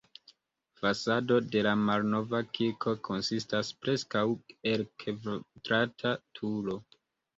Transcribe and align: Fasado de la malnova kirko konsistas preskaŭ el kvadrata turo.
Fasado 0.79 1.35
de 1.55 1.61
la 1.67 1.73
malnova 1.81 2.39
kirko 2.59 2.95
konsistas 3.09 3.69
preskaŭ 3.85 4.25
el 4.73 4.85
kvadrata 5.05 6.15
turo. 6.41 6.81